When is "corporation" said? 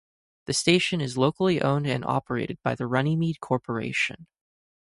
3.39-4.25